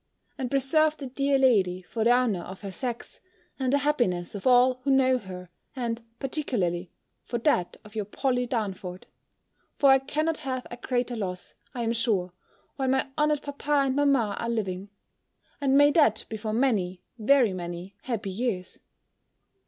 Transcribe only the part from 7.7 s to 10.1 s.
of your Polly Darnford; for I